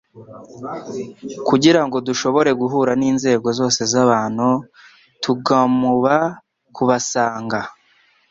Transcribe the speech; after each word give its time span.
Kugira 1.47 1.81
ngo 1.85 1.97
dushobore 2.07 2.51
guhura 2.61 2.91
n'inzego 2.99 3.47
zose 3.59 3.81
z'abantu 3.91 4.47
tugmuba 5.21 6.15
kubasanga. 6.75 7.59